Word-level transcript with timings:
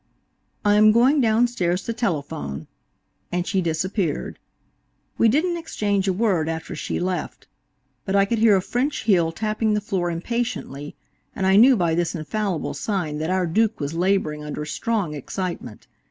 "I 0.65 0.73
am 0.77 0.91
going 0.91 1.21
down 1.21 1.45
stairs 1.45 1.83
to 1.83 1.93
telephone," 1.93 2.65
and 3.31 3.45
she 3.45 3.61
disappeared. 3.61 4.39
We 5.19 5.29
didn't 5.29 5.57
exchange 5.57 6.07
a 6.07 6.11
word 6.11 6.49
after 6.49 6.75
she 6.75 6.99
left, 6.99 7.47
but 8.03 8.15
I 8.15 8.25
could 8.25 8.39
hear 8.39 8.55
a 8.55 8.63
French 8.63 9.01
heel 9.03 9.31
tapping 9.31 9.75
the 9.75 9.79
floor 9.79 10.09
impatiently, 10.09 10.95
and 11.35 11.45
I 11.45 11.55
knew 11.55 11.75
by 11.75 11.93
this 11.93 12.15
infallible 12.15 12.73
sign 12.73 13.19
that 13.19 13.29
our 13.29 13.45
Duke 13.45 13.79
was 13.79 13.93
laboring 13.93 14.43
under 14.43 14.65
strong 14.65 15.13
excitement. 15.13 15.85